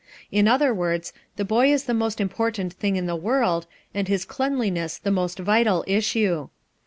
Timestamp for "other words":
0.47-1.13